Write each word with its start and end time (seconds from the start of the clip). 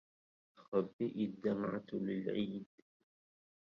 خبئي 0.57 1.23
الدمعة 1.25 1.83
للعيد 1.93 2.65